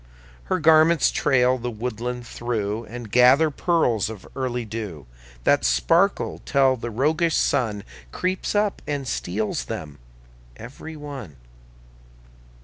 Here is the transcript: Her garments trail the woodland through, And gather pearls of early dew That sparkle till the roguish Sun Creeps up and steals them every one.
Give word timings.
Her 0.45 0.59
garments 0.59 1.11
trail 1.11 1.59
the 1.59 1.69
woodland 1.69 2.25
through, 2.25 2.85
And 2.85 3.11
gather 3.11 3.51
pearls 3.51 4.09
of 4.09 4.27
early 4.35 4.65
dew 4.65 5.05
That 5.43 5.63
sparkle 5.63 6.41
till 6.43 6.75
the 6.75 6.89
roguish 6.89 7.35
Sun 7.35 7.83
Creeps 8.11 8.55
up 8.55 8.81
and 8.87 9.07
steals 9.07 9.65
them 9.65 9.99
every 10.57 10.95
one. 10.95 11.35